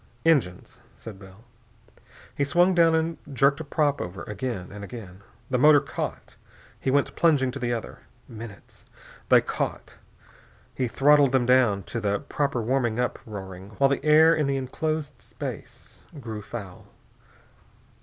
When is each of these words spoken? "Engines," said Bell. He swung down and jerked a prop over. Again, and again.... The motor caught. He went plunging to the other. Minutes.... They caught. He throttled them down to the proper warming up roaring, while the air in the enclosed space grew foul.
"Engines," 0.25 0.79
said 0.95 1.19
Bell. 1.19 1.43
He 2.35 2.43
swung 2.43 2.73
down 2.73 2.95
and 2.95 3.19
jerked 3.31 3.59
a 3.59 3.63
prop 3.63 4.01
over. 4.01 4.23
Again, 4.23 4.71
and 4.71 4.83
again.... 4.83 5.21
The 5.51 5.59
motor 5.59 5.79
caught. 5.79 6.37
He 6.79 6.89
went 6.89 7.15
plunging 7.15 7.51
to 7.51 7.59
the 7.59 7.71
other. 7.71 7.99
Minutes.... 8.27 8.83
They 9.29 9.41
caught. 9.41 9.99
He 10.73 10.87
throttled 10.87 11.33
them 11.33 11.45
down 11.45 11.83
to 11.83 11.99
the 11.99 12.17
proper 12.19 12.63
warming 12.63 12.99
up 12.99 13.19
roaring, 13.27 13.75
while 13.77 13.91
the 13.91 14.03
air 14.03 14.33
in 14.33 14.47
the 14.47 14.57
enclosed 14.57 15.21
space 15.21 16.01
grew 16.19 16.41
foul. 16.41 16.87